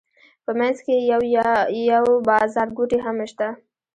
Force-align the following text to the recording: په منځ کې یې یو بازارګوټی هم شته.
په 0.45 0.51
منځ 0.59 0.77
کې 0.85 0.95
یې 1.09 1.17
یو 1.91 2.05
بازارګوټی 2.27 2.97
هم 3.05 3.17
شته. 3.31 3.47